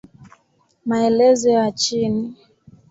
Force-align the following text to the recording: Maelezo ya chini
Maelezo 0.85 1.49
ya 1.49 1.71
chini 1.71 2.35